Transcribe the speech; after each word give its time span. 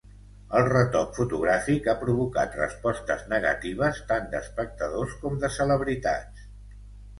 El 0.59 0.63
retoc 0.69 1.11
fotogràfic 1.17 1.89
ha 1.93 1.95
provocat 2.05 2.57
respostes 2.61 3.23
negatives 3.35 4.01
tant 4.15 4.27
d'espectadors 4.35 5.15
com 5.23 5.41
de 5.47 5.55
celebritats. 5.61 6.53